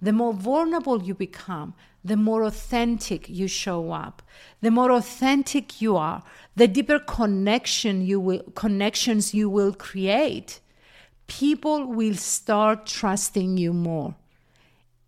The 0.00 0.14
more 0.14 0.32
vulnerable 0.32 1.02
you 1.02 1.14
become, 1.14 1.74
the 2.02 2.16
more 2.16 2.42
authentic 2.42 3.28
you 3.28 3.48
show 3.48 3.92
up. 3.92 4.22
The 4.60 4.70
more 4.70 4.90
authentic 4.92 5.80
you 5.80 5.96
are, 5.96 6.22
the 6.54 6.68
deeper 6.68 6.98
connection 6.98 8.04
you 8.04 8.20
will, 8.20 8.42
connections 8.54 9.32
you 9.32 9.48
will 9.48 9.72
create. 9.72 10.60
People 11.26 11.86
will 11.86 12.14
start 12.14 12.86
trusting 12.86 13.56
you 13.56 13.72
more. 13.72 14.14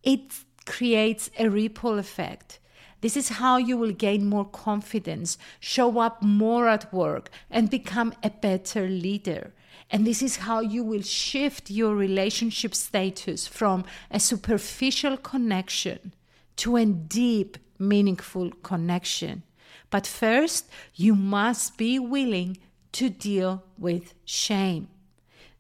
It 0.02 0.32
creates 0.64 1.30
a 1.38 1.48
ripple 1.48 1.98
effect. 1.98 2.58
This 3.02 3.16
is 3.18 3.28
how 3.28 3.58
you 3.58 3.76
will 3.76 3.92
gain 3.92 4.24
more 4.24 4.46
confidence, 4.46 5.36
show 5.60 5.98
up 5.98 6.22
more 6.22 6.68
at 6.68 6.90
work, 6.92 7.28
and 7.50 7.68
become 7.68 8.14
a 8.22 8.30
better 8.30 8.88
leader. 8.88 9.52
And 9.90 10.06
this 10.06 10.22
is 10.22 10.36
how 10.36 10.60
you 10.60 10.82
will 10.82 11.02
shift 11.02 11.70
your 11.70 11.94
relationship 11.94 12.74
status 12.74 13.46
from 13.46 13.84
a 14.10 14.18
superficial 14.18 15.18
connection 15.18 16.14
to 16.56 16.76
a 16.76 16.86
deep, 16.86 17.58
meaningful 17.78 18.50
connection. 18.62 19.42
But 19.90 20.06
first, 20.06 20.68
you 20.94 21.14
must 21.14 21.76
be 21.76 21.98
willing 21.98 22.58
to 22.92 23.10
deal 23.10 23.64
with 23.78 24.14
shame. 24.24 24.88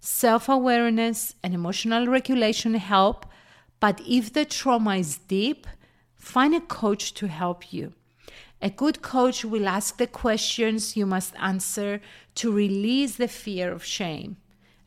Self 0.00 0.48
awareness 0.48 1.34
and 1.42 1.54
emotional 1.54 2.06
regulation 2.06 2.74
help, 2.74 3.26
but 3.80 4.00
if 4.06 4.32
the 4.32 4.44
trauma 4.44 4.96
is 4.96 5.18
deep, 5.18 5.66
find 6.16 6.54
a 6.54 6.60
coach 6.60 7.14
to 7.14 7.28
help 7.28 7.72
you. 7.72 7.92
A 8.60 8.70
good 8.70 9.02
coach 9.02 9.44
will 9.44 9.68
ask 9.68 9.98
the 9.98 10.06
questions 10.06 10.96
you 10.96 11.06
must 11.06 11.34
answer 11.38 12.00
to 12.36 12.52
release 12.52 13.16
the 13.16 13.28
fear 13.28 13.72
of 13.72 13.84
shame. 13.84 14.36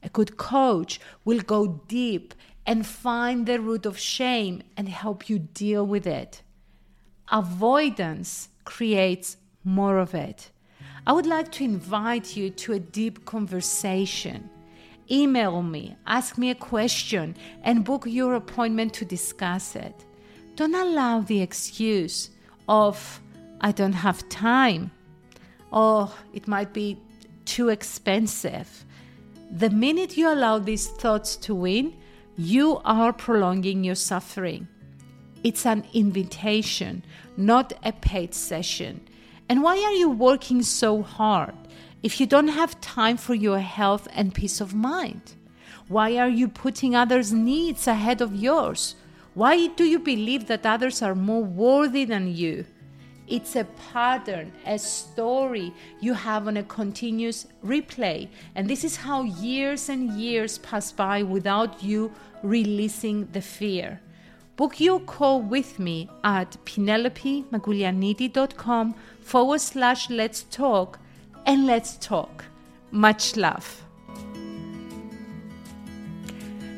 A 0.01 0.09
good 0.09 0.37
coach 0.37 0.99
will 1.25 1.41
go 1.41 1.83
deep 1.87 2.33
and 2.65 2.85
find 2.85 3.45
the 3.45 3.59
root 3.59 3.85
of 3.85 3.97
shame 3.97 4.63
and 4.75 4.89
help 4.89 5.29
you 5.29 5.39
deal 5.39 5.85
with 5.85 6.07
it. 6.07 6.41
Avoidance 7.31 8.49
creates 8.67 9.37
more 9.63 9.97
of 9.97 10.13
it. 10.13 10.51
I 11.07 11.13
would 11.13 11.25
like 11.25 11.51
to 11.53 11.63
invite 11.63 12.35
you 12.35 12.49
to 12.49 12.73
a 12.73 12.79
deep 12.79 13.23
conversation. 13.23 14.49
Email 15.09 15.61
me, 15.63 15.95
ask 16.05 16.37
me 16.37 16.49
a 16.49 16.55
question, 16.73 17.35
and 17.63 17.85
book 17.85 18.03
your 18.05 18.35
appointment 18.35 18.93
to 18.95 19.05
discuss 19.05 19.77
it. 19.77 20.05
Don't 20.57 20.75
allow 20.75 21.21
the 21.21 21.41
excuse 21.41 22.29
of, 22.67 23.21
I 23.61 23.71
don't 23.71 23.93
have 23.93 24.27
time, 24.27 24.91
or 25.71 26.11
it 26.33 26.45
might 26.45 26.73
be 26.73 26.97
too 27.45 27.69
expensive. 27.69 28.83
The 29.49 29.69
minute 29.69 30.17
you 30.17 30.27
allow 30.27 30.59
these 30.59 30.87
thoughts 30.87 31.37
to 31.37 31.55
win, 31.55 31.95
you 32.35 32.81
are 32.83 33.13
prolonging 33.13 33.85
your 33.85 33.95
suffering. 33.95 34.67
It's 35.43 35.65
an 35.65 35.85
invitation, 35.93 37.03
not 37.35 37.73
a 37.83 37.91
paid 37.91 38.33
session. 38.33 39.01
And 39.49 39.63
why 39.63 39.81
are 39.83 39.93
you 39.93 40.09
working 40.09 40.61
so 40.61 41.01
hard 41.01 41.53
if 42.03 42.19
you 42.19 42.25
don't 42.25 42.49
have 42.49 42.81
time 42.81 43.17
for 43.17 43.33
your 43.33 43.59
health 43.59 44.07
and 44.13 44.33
peace 44.33 44.59
of 44.59 44.73
mind? 44.73 45.35
Why 45.87 46.17
are 46.17 46.29
you 46.29 46.47
putting 46.47 46.95
others' 46.95 47.31
needs 47.31 47.87
ahead 47.87 48.21
of 48.21 48.35
yours? 48.35 48.95
Why 49.35 49.67
do 49.67 49.85
you 49.85 49.99
believe 49.99 50.47
that 50.47 50.65
others 50.65 51.01
are 51.01 51.15
more 51.15 51.43
worthy 51.43 52.03
than 52.03 52.35
you? 52.35 52.65
It's 53.27 53.55
a 53.55 53.65
pattern, 53.93 54.51
a 54.65 54.79
story 54.79 55.73
you 55.99 56.13
have 56.13 56.47
on 56.47 56.57
a 56.57 56.63
continuous 56.63 57.45
replay. 57.63 58.29
And 58.55 58.69
this 58.69 58.83
is 58.83 58.95
how 58.95 59.23
years 59.23 59.89
and 59.89 60.11
years 60.11 60.57
pass 60.59 60.91
by 60.91 61.23
without 61.23 61.83
you 61.83 62.11
releasing 62.41 63.27
the 63.31 63.41
fear. 63.41 63.99
Book 64.57 64.79
your 64.79 64.99
call 64.99 65.39
with 65.39 65.77
me 65.77 66.09
at 66.23 66.57
penelopemagulianidi.com 66.65 68.95
forward 69.21 69.61
slash 69.61 70.09
let's 70.09 70.41
talk 70.49 70.97
and 71.45 71.67
let's 71.67 71.95
talk. 71.97 72.45
Much 72.89 73.35
love. 73.35 73.83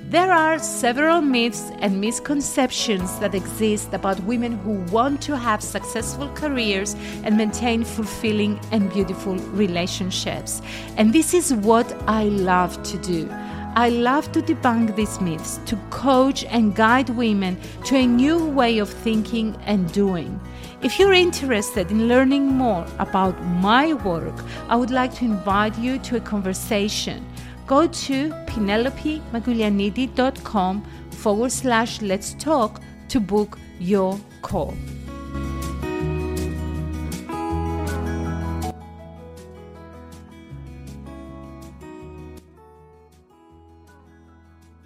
There 0.10 0.30
are 0.30 0.60
several 0.60 1.22
myths 1.22 1.72
and 1.80 2.02
misconceptions 2.02 3.18
that 3.20 3.34
exist 3.34 3.94
about 3.94 4.20
women 4.24 4.58
who 4.58 4.84
want 4.92 5.22
to 5.22 5.38
have 5.38 5.64
successful 5.64 6.28
careers 6.34 6.98
and 7.24 7.38
maintain 7.38 7.86
fulfilling 7.86 8.60
and 8.74 8.92
beautiful 8.92 9.38
relationships. 9.54 10.62
And 10.98 11.14
this 11.14 11.34
is 11.34 11.54
what 11.54 11.90
I 12.10 12.26
love 12.26 12.84
to 12.84 12.98
do. 12.98 13.30
I 13.76 13.90
love 13.90 14.32
to 14.34 14.42
debunk 14.42 14.96
these 14.96 15.22
myths, 15.22 15.60
to 15.66 15.76
coach 15.90 16.44
and 16.46 16.76
guide 16.76 17.10
women 17.10 17.58
to 17.86 17.96
a 17.96 18.06
new 18.06 18.46
way 18.46 18.80
of 18.80 18.90
thinking 18.90 19.56
and 19.66 19.92
doing. 19.92 20.40
If 20.82 21.00
you're 21.00 21.14
interested 21.14 21.92
in 21.92 22.08
learning 22.08 22.48
more 22.48 22.86
about 23.00 23.42
my 23.46 23.94
work, 23.94 24.44
I 24.68 24.76
would 24.76 24.92
like 24.92 25.14
to 25.16 25.26
invite 25.26 25.78
you 25.78 26.00
to 26.00 26.18
a 26.18 26.22
conversation 26.22 27.26
go 27.70 27.86
to 27.86 28.32
penelopemagulianidi.com 28.48 30.84
forward 31.12 31.52
slash 31.52 32.02
let's 32.02 32.34
talk 32.34 32.82
to 33.10 33.20
book 33.20 33.60
your 33.80 34.20
call. 34.42 34.74